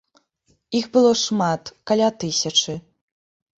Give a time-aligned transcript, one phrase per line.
[0.79, 2.79] Іх было шмат, каля тысячы.